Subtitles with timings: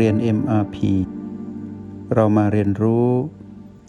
[0.00, 0.76] เรียน MRP
[2.14, 3.08] เรามาเรียนรู้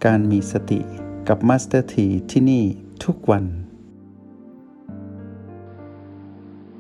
[0.05, 0.79] การมีสติ
[1.27, 2.63] กับ Master T ที่ที่นี่
[3.03, 3.45] ทุกวัน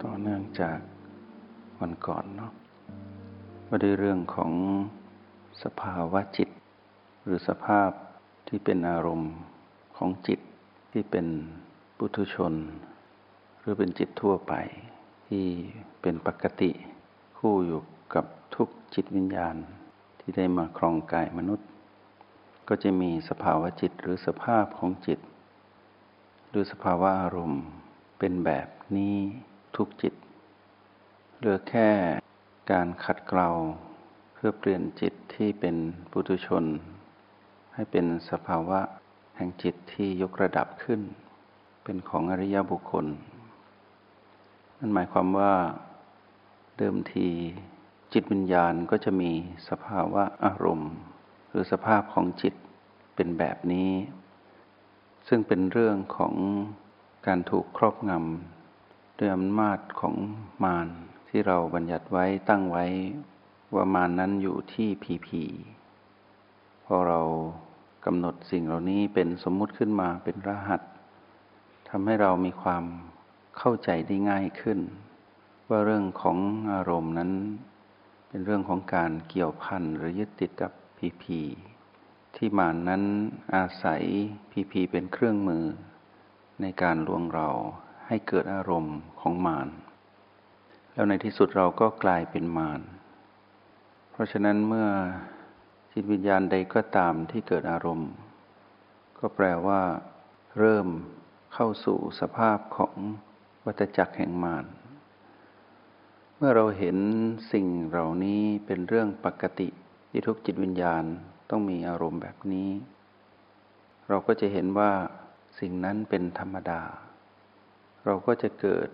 [0.03, 0.79] ต่อเนื่องจาก
[1.79, 2.51] วันก่อนเนาะ
[3.67, 4.51] ว่าด้วยเรื่องของ
[5.63, 6.49] สภาวะจิต
[7.23, 7.89] หรือสภาพ
[8.47, 9.33] ที่เป็นอารมณ์
[9.97, 10.39] ของจิต
[10.91, 11.25] ที่เป็น
[11.97, 12.53] ปุถุชน
[13.59, 14.53] หรือเป็นจิตทั่วไป
[15.27, 15.45] ที่
[16.01, 16.71] เป็นปกติ
[17.37, 17.79] คู่อยู่
[18.15, 19.55] กับทุก จิตวิญญาณ
[20.19, 21.67] ที่ได้มาครองกายมนุษย์
[22.67, 25.19] ก็จะมีสภาวะจิตหรือสภาพของจิต
[26.49, 27.63] หรือสภาวะอารมณ์
[28.19, 28.67] เป็นแบบ
[28.97, 29.15] นี้
[29.75, 30.13] ทุกจิต
[31.37, 31.89] เหลือแค่
[32.71, 33.49] การขัดเกลา
[34.33, 35.75] เพื่อเปลี่ยนจิตที่เป็น
[36.11, 36.63] ปุถุชน
[37.73, 38.79] ให้เป็นสภาวะ
[39.35, 41.01] แห่งจิตที่ยกระดับขึ้น
[41.83, 43.05] เป็นของอริยบุคคล
[44.77, 45.53] นั่นหมายความว่า
[46.77, 47.27] เดิมที
[48.13, 49.31] จิตวิญญาณก็จะมี
[49.69, 50.93] สภาวะอารมณ์
[51.49, 52.53] หรือสภาพของจิต
[53.15, 53.91] เป็นแบบนี้
[55.27, 56.33] ซึ่งเป็นเรื่องของ
[57.27, 60.15] การถูกครอบงำด้วยอำนาจของ
[60.63, 60.87] มาร
[61.29, 62.85] ที่เราบัญญัติไว้ตั้งไว้
[63.75, 65.43] ว่ามารนั้นอยู่ที่พีพี
[66.85, 67.21] พอเรา
[68.05, 70.81] กำหนดสิ่งเหล่านี้เป็นสมมุติขึ้นมาเป็นรหัส
[71.89, 72.83] ทำให้เรามีความ
[73.57, 74.79] เข้าใจได้ง่ายขึ้น
[75.69, 76.37] ว่าเรื่องของ
[76.73, 77.31] อารมณ์นั้น
[78.35, 81.41] เป็นเรื่องของการเกี่ยวพันหรือยึดติดกับพีพี
[82.35, 83.03] ที่มานนั้น
[83.55, 84.03] อาศัย
[84.51, 85.65] พีพีเป็นเครื่องมือ
[86.61, 87.49] ในการลวงเรา
[88.07, 89.67] ให้เกิดอารมณ์ของมาน
[90.93, 92.81] แล้วในที่สุดเราก็กลายเป็นมาร
[94.11, 94.89] เพราะฉะนั้นเมื่อ
[95.91, 98.11] จิตวิญญาณใดก็ตามที่เกิดอารมณ์
[99.19, 99.81] ก็แปลว่า
[100.59, 100.87] เริ่ม
[101.53, 102.95] เข้าสู่สภาพของ
[103.65, 104.65] วัฏจักรแห่งมาร
[106.47, 106.97] มื่อเราเห็น
[107.53, 109.67] สิ่งเหล่านี้เป็นเรื่องปกติ
[110.09, 111.03] ที่ทุกจิตวิญญาณ
[111.49, 112.69] ต้องมีอารมณ์แบบนี้
[114.09, 114.91] เราก็จะเห็นว่า
[115.59, 116.81] สิ่งนั้นเป็นธรรมดา
[118.05, 118.87] เราก็จะเกิด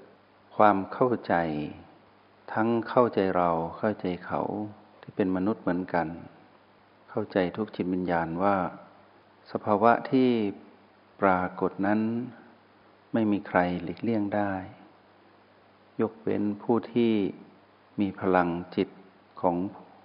[0.56, 1.34] ความเข้าใจ
[2.54, 4.42] ทั้งเข้าใจเราเข้าใจเขา
[5.02, 6.08] ที่เป็นมนุษย์เหมือนกัน
[7.10, 8.56] เข้าใจทุกจิตวิญญาณว่า
[9.52, 10.30] สภาวะที่
[11.22, 12.00] ปรากฏนั้น
[13.14, 14.52] ไม่มีใครหลีกเลี่ยงได้
[16.02, 17.14] ยกเว้นผู้ที่
[18.00, 18.90] มีพลังจิต
[19.42, 19.56] ของ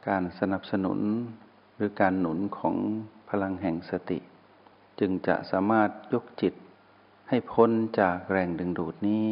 [0.08, 1.00] การสนับสนุน
[1.76, 2.76] หรือการหนุนของ
[3.30, 4.18] พลังแห่งสติ
[5.00, 6.54] จึงจะสามารถยกจิต
[7.28, 7.70] ให้พ้น
[8.00, 9.26] จากแรงดึงดูดนี้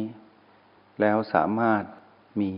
[0.99, 1.83] แล้วสามารถ
[2.41, 2.53] มี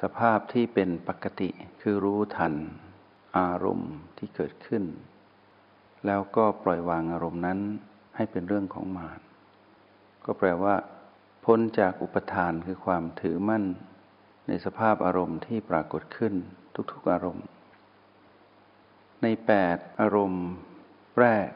[0.00, 2.54] สภาพที่เป็นปกติคือรู้ทัน
[3.38, 4.84] อารมณ์ที่เกิดขึ้น
[6.06, 7.58] แล้วก็ปล่อยวางอารมณ์นั้น
[8.16, 9.20] ให้เป็นเรื่องของมาร
[10.24, 10.74] ก็แปลว่า
[11.50, 13.64] พ้นจากอุปทานคือความถือมั่น
[14.48, 16.34] ในสภาพอารมณ์ที่ปรากฏขึ้น
[16.92, 17.46] ทุกๆอารมณ์
[19.22, 20.46] ในแปดอารมณ์
[21.20, 21.48] แรก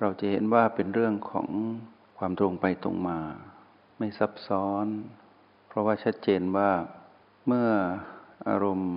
[0.00, 1.48] เราจะเห็นว่าเป็นเรื่องของ
[2.18, 3.20] ความตรงไปตรงมา
[3.98, 4.86] ไม่ซับซ้อน
[5.68, 6.70] เพราะว่าชัดเจนว่า
[7.46, 7.70] เมื่อ
[8.48, 8.94] อารมณ์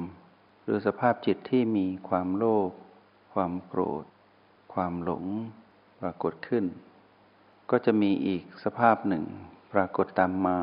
[0.63, 2.71] หรือสภาพจิตที่มีความโลภ
[3.33, 4.05] ความโกรธ
[4.73, 5.25] ความหลง
[6.01, 6.65] ปรากฏขึ้น
[7.71, 9.25] ก็จะมีอีกสภาพหนึ่ง
[9.73, 10.57] ปรากฏตามมา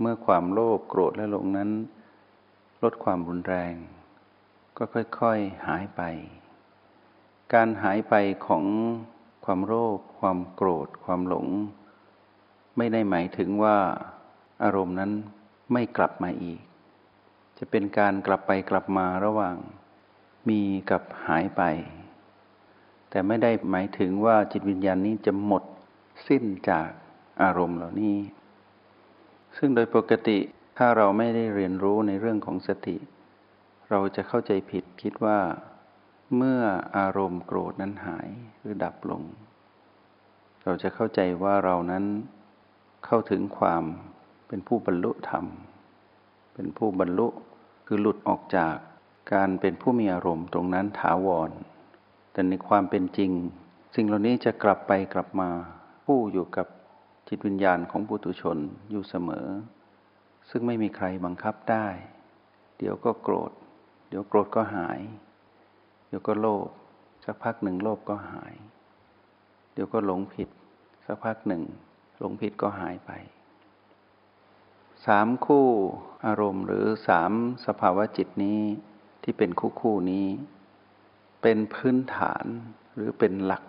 [0.00, 1.70] เมื่อความโลภโกรธและหลงนั้น
[2.82, 3.74] ลดความรุนแรง
[4.76, 6.02] ก็ค่อยๆหายไป
[7.54, 8.14] การหายไป
[8.46, 8.64] ของ
[9.44, 11.46] ความโลภความโกรธ ความหลง
[12.76, 13.76] ไม่ได้หมายถึงว่า
[14.62, 15.12] อารมณ์นั้น
[15.72, 16.60] ไม่กลับมาอีก
[17.58, 19.56] จะเป็นการกลับไปกลับมาระหว่าง
[20.48, 21.62] มีกับหายไป
[23.10, 25.62] แต่ไม่ได้หมายถึงว่าจิตวิญญาณนี้จะหมด
[26.28, 26.88] สิ้นจาก
[27.42, 28.16] อารมณ์เหล่านี้
[29.56, 30.38] ซึ่งโดยปกติ
[30.78, 32.96] ถ้าเราไม่ได้เรียนรู้ในเรื่องของสติ
[33.90, 35.38] เราจะเข้าใจผิดคิดว่า
[36.36, 36.60] เมื่อ
[36.96, 38.28] อารมณ์โกรธนั้นหาย
[38.60, 39.22] หรือดับลง
[40.64, 42.04] เราจะเข้าใจว่าเรานั้น
[43.06, 43.82] เข้าถึงความ
[44.48, 45.44] เป็นผู้บรรลุธรรม
[46.54, 47.28] เป็นผู้บรรลุ
[47.86, 48.76] คือหลุดออกจาก
[49.32, 51.50] การเป็นผู้มีอารมณ์ตรงนั้นถาวร
[52.32, 53.30] แต่ในความเป็นจริง
[53.94, 55.50] สิ่งเหล่านี้จะกลับไปกลับมา
[56.04, 56.66] ผู้อยู่กับ
[57.32, 58.58] จิตวิญญาณของปุถุชน
[58.90, 59.46] อยู่เสมอ
[60.50, 61.86] ซึ่งไม่มีใครบังคับได้
[62.78, 63.52] เดี๋ยวก็โกรธ
[64.08, 65.00] เดี๋ยวโกรธก็หาย
[66.08, 66.68] เดี๋ยวก็โลภ
[67.24, 68.54] สักพักหนึ่งโลภก็หาย
[69.72, 70.48] เดี๋ยวก็หลงผิด
[71.04, 71.62] สักพักหนึ่ง
[72.18, 73.10] หลงผิดก็หายไป
[75.06, 75.68] สามคู่
[76.26, 77.32] อารมณ์หรือสาม
[77.66, 78.60] สภาวะจิตนี้
[79.22, 80.26] ที่เป็นคู่คู่นี้
[81.42, 82.44] เป็นพื้นฐาน
[82.94, 83.64] หรือเป็นหลัก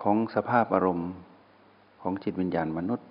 [0.00, 1.10] ของสภาพอารมณ์
[2.08, 3.06] ของจิตวิญญาณมนุษย์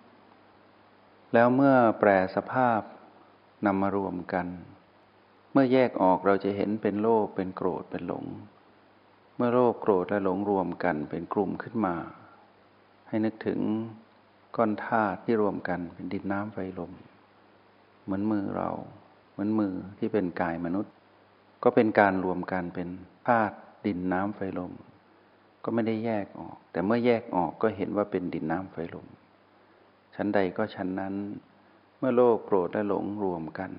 [1.34, 2.82] แล้วเมื่อแปรสภาพ
[3.66, 4.48] นำมารวมกัน
[5.52, 8.26] เมื่อแยกออกเราจะเห็นเป็นโลภเป็นโกรธเป็นหลง
[9.36, 11.96] เมื่อโลภโกรธและหลงรวมกันเป็นกลุ่มขึ้นมา
[13.08, 13.60] ให้นึกถึง
[14.56, 16.92] ก้อนธาตุที่รวมกันเป็นดินน้ำไฟลม
[18.04, 18.70] เหมือนมือเรา
[19.32, 20.94] เหมือนมือที่เป็นกายมนุษย์
[21.64, 22.90] ก็เป็นการรวมกันเป็น
[23.28, 23.56] ธาตุ
[23.86, 24.72] ดินน้ำไฟลม
[25.66, 29.08] ก็ไม่ได้แยกออก แต่เมื่อแยกออกก็เห็นว่าเป็นดินน้ำไฟลม
[30.16, 31.16] ชั้นใดก็ชั้นนั้น
[31.98, 33.72] เมื่อโลภโกรธและหลงรวมกัน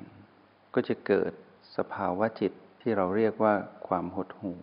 [0.75, 1.33] ก็จะเกิด
[1.77, 3.55] สภาวะจิตที่เราเรียกว่า
[3.87, 4.59] ความหดหู่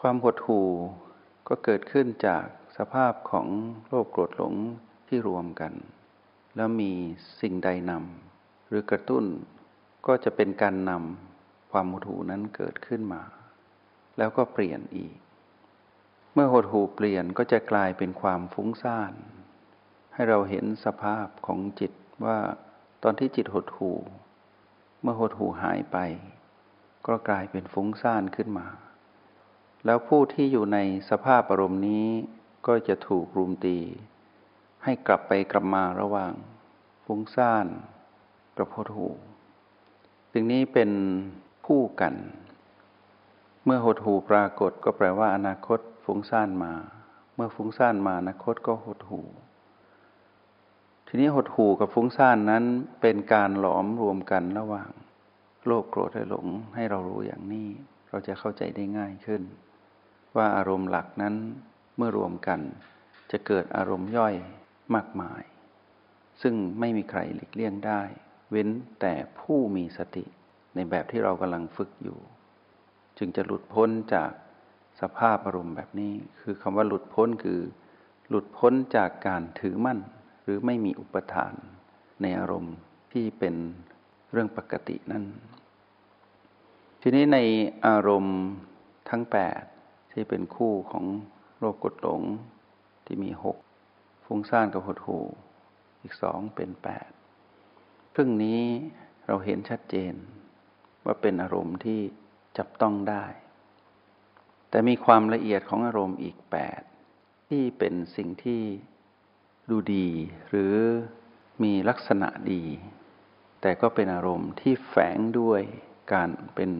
[0.00, 0.68] ความหดหู่
[1.48, 2.44] ก็เกิดขึ้นจาก
[2.76, 3.46] สภาพของ
[3.88, 4.54] โลภโกรธหลง
[5.08, 5.72] ที่รวมกัน
[6.56, 6.92] แล้วมี
[7.40, 9.24] สิ่งใดนำหรือกระตุ้น
[10.06, 13.22] ก็จะเป็นการนำความหดหู่นั้นเกิดขึ้นมา
[14.18, 15.14] แล้วก็เปลี่ยนอีก
[16.34, 19.12] เมื่อหดหู่เปลี่ยนก็จะกลายเป็นความฟุ้งซ่าน
[20.14, 21.92] ให้เราเห็นสภาพของจิต
[22.24, 22.38] ว่า
[23.02, 23.98] ตอนที่จิตหดหู่
[25.00, 25.98] เมื่อหดหู่หายไป
[27.06, 28.66] ก็กลายเป็นฟุ้งซ่านขึ้นมา
[29.84, 30.78] แล้วผู้ที่อยู่ใน
[31.10, 32.06] สภาพอารมณ์นี้
[32.66, 33.78] ก็จะถูกรุมตี
[34.84, 36.32] ให้กลับไปกลับมาระหว่าง
[37.04, 37.66] ฟุ้งซ่าน
[38.58, 39.14] กับหดหู่
[40.32, 40.90] สิ่งนี้เป็น
[41.66, 42.14] คู่กัน
[43.72, 46.72] มื่อหดหูปรากฏก็แปลว่าอนาคตฟุ้งซ่านมา
[47.34, 49.20] เมื่อฟุ้งซ่านมาอนาคตก็หดหู
[51.06, 52.64] ทีนี้หดหูกับฟุ้งซ่านนั้น
[53.00, 54.90] เป็นการหลอมรวมกันระหว่าง
[55.66, 57.68] โลภโกรธและหลงให้เรารู้อย่างนี้
[58.08, 59.42] เราจะเข้าใจได้ง่ายขึ้น
[60.36, 61.34] ว่าอารมณ์หลักนั้น
[61.96, 62.60] เมื่อรวมกัน
[63.30, 64.34] จะเกิดอารมณ์ย่อย
[64.94, 65.42] มากมาย
[66.42, 68.00] ซึ่งไม่มีใครหลีกเลี่ยงได้
[68.50, 68.68] เว้น
[69.00, 70.24] แต่ผู้มีสติ
[70.74, 72.18] ในแบบที่เรากำลังฝึกอยู่
[73.22, 74.30] จึงจะหลุดพ้นจาก
[75.00, 77.60] สภาพอารมณ์แบบนี้ คือคำว่าหลุดพ้นคือ
[78.28, 79.98] หลุดพ้นจากการถือมั่น
[80.42, 81.54] หรือไม่มีอุปทาน
[82.22, 82.76] ในอารมณ์
[83.12, 83.54] ที่เป็น
[84.32, 85.24] เรื่องปกตินั้น
[87.02, 87.38] ทีนี้ใน
[87.86, 88.38] อารมณ์
[89.10, 89.62] ทั้งแปด
[90.12, 91.04] ที่เป็นคู่ของ
[91.58, 92.22] โรคกดหลง
[93.06, 93.56] ที่มีหก
[94.24, 95.18] ฟุ้งซ่านกับหดหู
[96.02, 97.08] อีกสองเป็นแปด
[98.14, 98.62] พึ่งนี้
[99.26, 100.14] เราเห็นชัดเจน
[101.04, 102.00] ว่าเป็นอารมณ์ที่
[102.58, 103.24] จับต้องได้
[104.70, 106.80] แต่มีความละเอียดของอารมณ์อีกแปด
[107.48, 108.62] ที่เป็นสิ่งที่
[109.70, 110.08] ดูดี
[110.48, 110.74] หรือ
[111.62, 112.62] มีลักษณะดี
[113.60, 115.62] แต่ก็เป็นอารมณ์ที่แฝงด้วย
[116.12, 116.70] การเป็น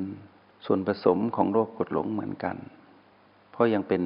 [0.65, 2.57] ส่วนผสมของโรคกดหลงเหมือนกัน
[3.51, 4.03] เพราะยังเป็น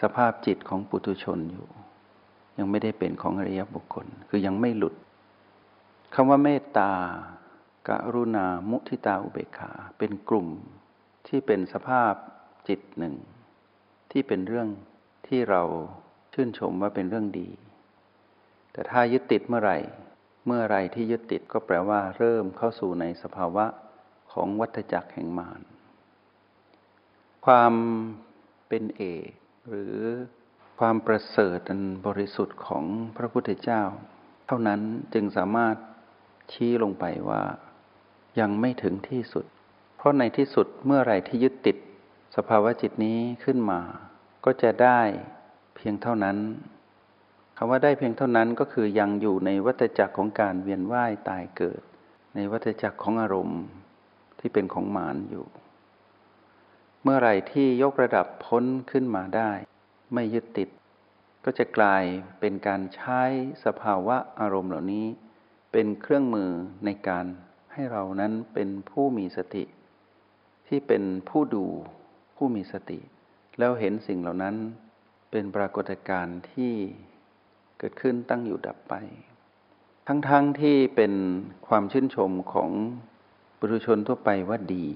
[0.00, 1.66] สภาพจิตของปุถุชนอยู่
[2.58, 4.94] ยังไม่ได้เป็นของอริยบุคคล คือยังไม่หลุด
[6.14, 6.90] คำว่าเมตตา
[7.88, 10.48] กรุณามุทิตาอุเบกขา เป็นกลุ่ม
[11.28, 12.12] ที่เป็นสภาพ
[12.68, 13.14] จิตหนึ่ง
[14.10, 14.68] ที่เป็นเรื่อง
[15.26, 15.62] ที่เรา
[16.34, 17.48] ชื่นชมว่าเป็นเรื่องดี
[18.72, 19.78] แต่ถ้ายึดติดเมื่อไหร่
[20.46, 23.66] เมื่อไรที่ยึดติดก็แปลว่า เริ่มเข้าสู่ในสภาวะ
[24.32, 25.60] ของวัฏจักรแห่งมาร
[27.46, 27.72] ความ
[28.68, 29.30] เป็นเอก
[29.68, 29.94] หรือ
[30.78, 32.84] ความประเสริฐอันบริสุทธิ์ของ
[33.16, 33.82] พระพุทธเจ้า
[34.46, 34.80] เท่านั้น
[35.14, 35.76] จึงสามารถ
[36.52, 37.42] ชี้ลงไปว่า
[38.40, 39.44] ยังไม่ถึงที่สุด
[39.96, 41.76] เพราะในที่สุดเมื่อไรที่ยึดติด
[42.36, 43.80] สภาวะจิตนี้ขึ้นมา
[44.44, 45.00] ก็จะได้
[45.76, 46.36] เพียงเท่านั้น
[47.56, 51.82] คำว่าได้เพียงเท่านั้นก็คือยังอยู่ในวัฏจักรของการเวียนว่ายตายเกิด
[52.34, 53.62] ในวัฏจักรของอารมณ์
[54.38, 55.46] ที่เป็นของหมารอยู่
[57.02, 59.50] เมื่อไรที่ยกระดับพ้นขึ้นมาได้
[60.14, 60.68] ไม่ยึดติด
[61.44, 62.04] ก็จะกลาย
[62.40, 63.22] เป็นการใช้
[63.64, 65.06] สภาวะอารมณ์เหล่านี้
[65.72, 66.50] เป็นเครื่องมือ
[66.84, 67.26] ในการ
[67.78, 69.64] ให้เรานั้นเป็นผู้มีสติ
[70.68, 71.66] ที่เป็นผู้ดู
[72.36, 72.98] ผู้มีสติ
[73.58, 74.56] แล้วเห็นสิ่งเหล่านั้น
[75.30, 76.72] เป็นปรากฏการณ์ที่
[77.78, 78.94] เกิดขึ้นตั้งอยู่ดับไป
[80.08, 80.30] ทั้งๆท
[80.60, 81.12] ที่เป็น
[81.68, 82.70] ความชื่นชมของ
[83.58, 84.86] บุรุชนทั่วไปว่าดี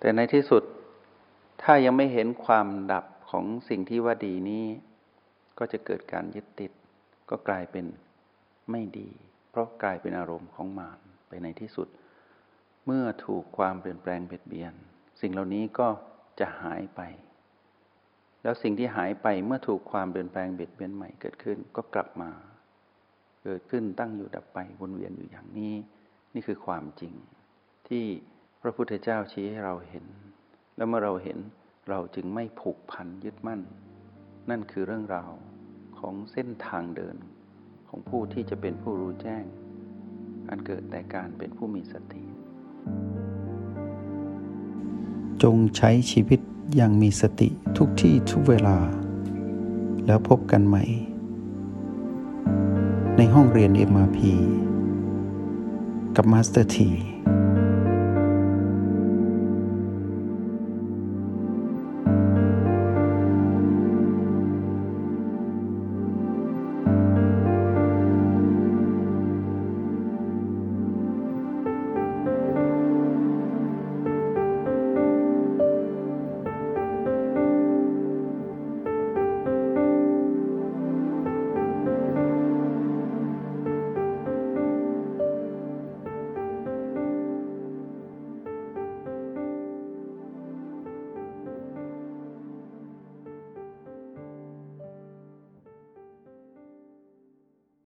[0.00, 0.62] แต่ในที่สุด
[1.62, 4.64] ถ้ายังไม่เห็นความดับของสิ่งที่ว่าดีนี้
[5.58, 6.72] ก็จะเกิดการยึดติด
[7.30, 7.86] ก็กลายเป็น
[8.70, 9.10] ไม่ดี
[9.58, 10.98] ราะกลายเป็นอารมณ์ของมาร
[11.28, 11.88] ไปในที่สุด
[12.86, 14.72] เมื่อถูกความเปลี่ยนแปลงเบียดเบียน
[15.20, 15.88] สิ่งเหล่านี้ก็
[16.40, 17.00] จะหายไป
[18.42, 22.30] แล้วสิ่งที่หายไปเมื่อถูกความเปลี่ยนแปลงเบียดเบียนใหม่เกิดขึ้นก็กลับมา
[23.44, 25.74] เกิดขึ้นตั้งอยู่ดับไปวนเวียนอยู่อย่างนี้
[26.34, 27.14] นี่คือความจริง
[27.88, 28.04] ที่
[28.62, 30.06] พระพุทธเจ้าชี้ให้เราเห็น
[30.76, 31.38] แล้วเมื่อเราเห็น
[31.90, 33.60] เราจึงไม่ผูกพันยึดมั่น
[34.50, 35.32] นั่นคือเรื่องราว
[35.98, 37.16] ของเส้นทางเดิน
[37.88, 39.44] ของผู้ที่จะเป็นผู้รู้แจ้ง
[40.48, 42.22] อันเกิดแต่การเป็นผู้มีสติ
[45.42, 46.40] จงใช้ชีวิต
[46.76, 48.78] อย่างมีสติทุกที่ทุกเวลา
[50.06, 50.84] แล้วพบกันใหม่
[53.16, 54.18] ในห้องเรียน MRP
[56.16, 56.90] กับมาสเตอร์ที